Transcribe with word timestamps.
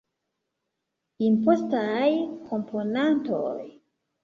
Impostaj 1.27 2.09
komponantoj. 2.49 3.71